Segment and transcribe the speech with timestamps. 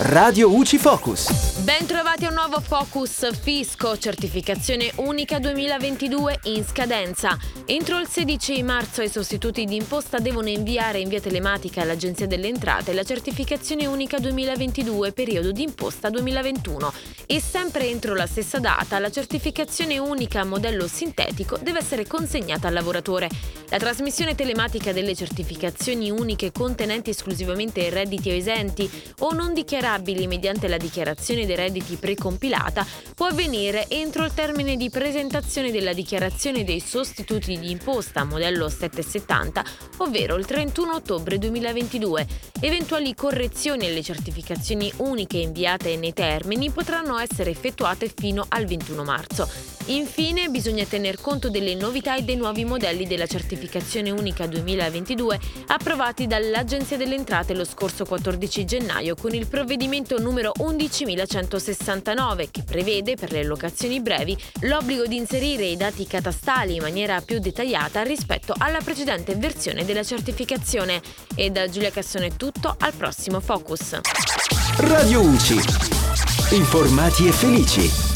[0.00, 1.58] Radio UCI Focus.
[1.64, 7.36] Ben trovati a un nuovo Focus Fisco, certificazione unica 2022 in scadenza.
[7.66, 12.46] Entro il 16 marzo i sostituti di imposta devono inviare in via telematica all'Agenzia delle
[12.46, 16.92] Entrate la certificazione unica 2022 periodo di imposta 2021
[17.26, 22.74] e sempre entro la stessa data la certificazione unica modello sintetico deve essere consegnata al
[22.74, 23.28] lavoratore.
[23.70, 29.52] La trasmissione telematica delle certificazioni uniche contenenti esclusivamente redditi o esenti o non
[29.88, 35.94] dichiarabili mediante la dichiarazione dei redditi precompilata può avvenire entro il termine di presentazione della
[35.94, 39.64] dichiarazione dei sostituti di imposta modello 770,
[39.98, 42.26] ovvero il 31 ottobre 2022.
[42.60, 49.48] Eventuali correzioni alle certificazioni uniche inviate nei termini potranno essere effettuate fino al 21 marzo.
[49.88, 56.26] Infine bisogna tener conto delle novità e dei nuovi modelli della certificazione unica 2022 approvati
[56.26, 59.46] dall'Agenzia delle Entrate lo scorso 14 gennaio con il
[59.78, 66.74] provvedimento numero 11.169 che prevede per le locazioni brevi l'obbligo di inserire i dati catastali
[66.74, 71.00] in maniera più dettagliata rispetto alla precedente versione della certificazione.
[71.36, 74.00] E da Giulia Cassone è tutto, al prossimo Focus.
[74.78, 75.60] Radio UCI.
[76.50, 78.07] Informati e felici.